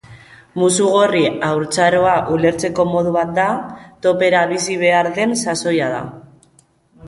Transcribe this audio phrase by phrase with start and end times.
[0.61, 3.47] Muxugorri haurtzaroa ulertzeko modu bat da,
[4.07, 6.05] topera bizi behar den sasoia da.